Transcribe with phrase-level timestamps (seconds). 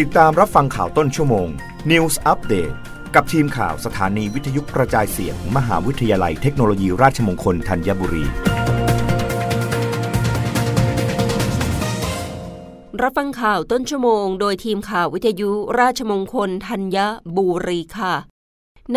[0.00, 1.48] ติดตามรับฟังข่าวต้นชั่วโมง
[1.90, 2.74] News Update
[3.14, 8.24] กับทีมข่าวสถานีวิทยุกระจายเสียงมหาวิทยาลัยเทคโนโลยีราชมงคลธัญบุรี
[13.02, 15.50] รับฟังข่าวต้นชั่วโมง โดยทีมข่าววิทยุ
[15.80, 16.98] ราชมงคลธัญ
[17.36, 18.14] บุรีค่ะ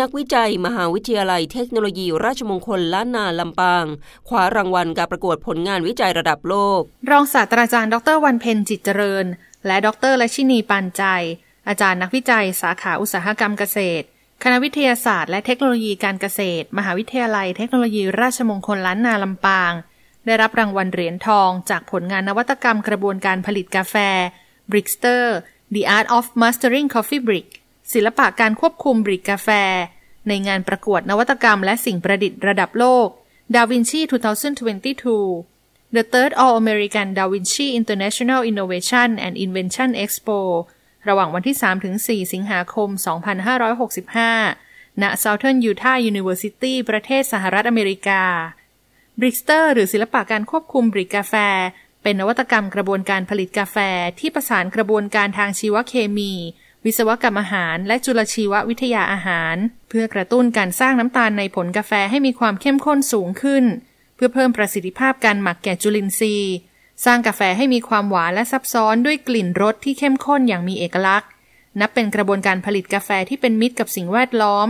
[0.00, 3.84] นักวิจัยมหาวิทยาลัยเทคโนโลยีราชมงคลล้านนาลำปาง
[4.28, 9.26] คว้ารางวัลการประกวดผลงานวิจัยระดับโลก รองศาสตราจารย์ ดรวันเพ็ญจิตเจริญ
[9.66, 11.02] และดรละชินีปานใจ
[11.68, 14.06] อาจารย์นักวิจัยสาขาอุตสาหกรรมเกษตร
[14.42, 19.72] คณะวิทยาศาสตร์และเทคโนโลยีการเกษตร มหาวิทยาลัยเทคโนโลยีราชมงคลล้านนาลำปาง
[20.26, 23.94] ได้รับรางวัลเหรียญทอง จากผลงานนวัตกรรมกระบวนการผลิตกาแฟ
[24.70, 25.24] Brickster
[25.74, 27.48] The Art of Mastering Coffee Brick
[27.92, 29.48] ศิลปะการควบคุมบริกกาแฟ
[30.28, 33.08] ในงานประกวดนวัตกรรมและสิ่งประดิษฐ์ระดับโลก
[33.54, 35.55] Da Vinci 2022
[35.94, 40.38] The Third All American Da Vinci International Innovation and Invention Expo
[41.08, 41.56] ระหว่างวันที่
[42.26, 42.88] 3-4 สิงหาคม
[44.14, 48.22] 2565 ณ Southern Utah University ประเทศสหรัฐอเมริกา
[49.20, 51.34] Brickster หรือศิลปะการควบคุมบริกกาแฟ
[52.02, 53.76] เป็นนวัตกรรมกระบวนการผลิตกาแฟ
[54.20, 56.32] ที่ประสานกระบวนการทางชีวเคมี
[56.84, 59.56] วิศวกรรมอาหาร และจุลชีววิทยาอาหาร
[59.88, 63.64] เพื่อกระตุ้นการสร้างน้ำตาลในผลกาแฟให้มีความเข้มข้นสูงขึ้น
[64.16, 66.54] เพื่อเพิ่มประสิทธิภาพการหมักแก่จุลินทรีย์
[67.04, 71.30] สร้างกาแฟให้มีความหวานและซับซ้อนด้วยกลิ่นรสที่เข้มข้นอย่างมีเอกลักษณ์
[71.80, 74.68] นับเป็นกระบวนการผลิตกาแฟที่เป็นมิตรกับสิ่งแวดล้อม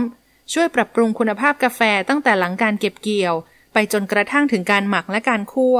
[0.53, 3.35] ช่วยปรับปรุงคุณภาพกาแฟตั้งแต่หลังการเก็บเกี่ยว
[3.73, 5.77] ไปจนกระทั่งถึงการหมักและการคั่ว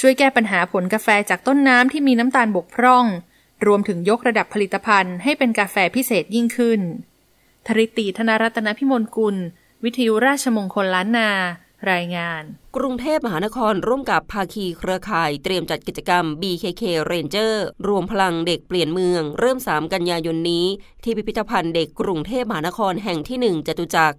[0.00, 3.04] ช่วยแก้ปัญหาผลกาแฟจากต้นน้ำที่มีน้ำตาลบกพร่อง
[3.66, 6.80] รวมถึงยกระดับผลิตภัณฑ์ให้เป็นกาแฟพิเศษยิ่งขึ้น
[7.66, 9.36] ธริติธนรัตนพิมลกุล
[9.84, 11.30] วิทยุราชมงคลล้านนา
[11.90, 12.42] รายงาน
[12.76, 17.54] กรุงเทพมหานครร่วมกับภาคีเครือข่ายเตรียมจัดกิจกรรม BKK Ranger
[17.88, 20.66] รวมพลังเด็กเปลี่ยนเมือง เริ่ม 3 กันยายนนี้
[21.02, 24.16] ที่พิพิธภัณฑ์เด็กกรุงเทพมหานครแห่งที่ 1จตุจักร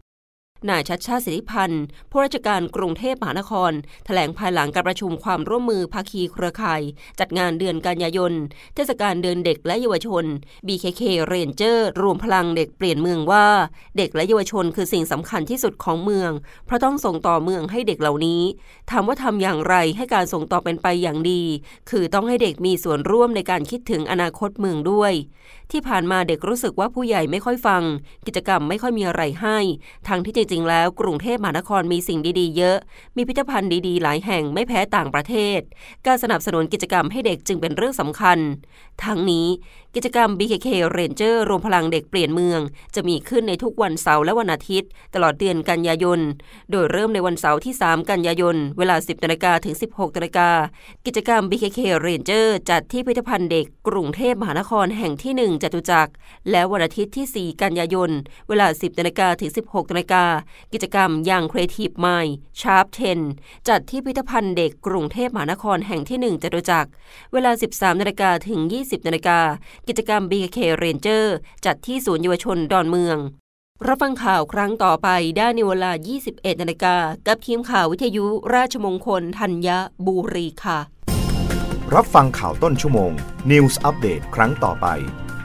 [0.70, 3.72] นายชัดชาติสิทธิพันธ์ผู้ราชการกรุงเทพมหานคร
[4.06, 6.82] แถลงภายหลังการประชุมความร่วมมือภาคีเครือข่าย
[7.20, 8.34] จัดงานเดือนกันยายน
[8.76, 10.26] เทศกาลเดือนเด็กและเยาวชน
[10.68, 13.48] BKK Ranger รวมพลังเด็กเปลี่ยนเมืองว่า
[13.98, 16.32] เด็กและเยาวชนคือสิ่งสำคัญที่สุดของเมือง
[16.66, 18.42] เพราะต้องส่งต่อเมืองให้เด็กเหล่านี้
[18.90, 21.42] ถามว่าทำอย่างไรให้การส่งต่อเป็นไปอย่างดี
[21.90, 25.14] คือต้องให้เด็กมีส่วนร่วมในการคิดถึงอนาคตเมืองด้วย
[25.72, 27.84] ที่ผ่านมาเด็กรู้สึกว่าผู้ใหญ่ไม่ค่อยฟัง
[28.28, 29.58] กิจกรรมไม่ค่อยมีอะไรให้
[30.08, 32.78] ทั้งที่จริงๆ แล้วกรุงเทพมหานครมีสิ่งดีๆ เยอะ
[33.16, 35.60] มีพิพิธภัณฑ์ดีๆ หลายแห่งไม่แพ้ต่างประเทศ
[36.06, 38.38] การสนับสนุนกิจกรรมให้เด็กจึงเป็นเรื่องสำคัญ
[39.04, 39.48] ทั้งนี้
[39.96, 42.60] กิจกรรม BKK Ranger รวมพลังเด็กเปลี่ยนเมือง
[42.96, 46.20] จะมีขึ้นในทุกวันเสาร์และวันอาทิตย์ ตลอดเดือนกันยายน
[46.72, 50.50] โดยเริ่มในวันเสาร์ที่ 3 กันยายน เวลา 10นาฬิกาถึง 16นาฬิกา
[51.06, 56.12] กิจกรรม BKK Ranger จัดที่พิพิธภัณฑ์เด็กกรุงเทพมหานครแห่งที่ 1จตุจักร
[56.52, 58.10] และวันอาทิตย์ที่ 4 กันยายน
[58.50, 60.24] เวลา 10นาฬิกาถึง 16นาฬิกา
[60.74, 62.88] กิจกรรมอย่าง Creative Mind Sharp
[63.28, 66.90] 10 จัดที่พิพิธภัณฑ์เด็กกรุงเทพมหานครแห่งที่ 1จตุจักร
[67.34, 69.40] เวลา 13นาฬิกาถึง 20นาฬิกา
[69.88, 71.26] กิจกรรม BKK Ranger
[71.66, 73.20] จัดที่ศูนย์เยาวชนดอนเมือง
[73.88, 75.92] รับฟังข่าวครั้งต่อไปได้ในเวลา
[76.28, 76.96] 21นาฬิกา
[77.28, 78.26] กับทีมข่าววิทยุ
[78.56, 79.70] ราชมงคลธัญ
[80.06, 80.80] บุรีค่ะ
[81.96, 83.12] รับฟังข่าวต้นชั่วโมง
[83.52, 84.88] News อัปเดตครั้งต่อไป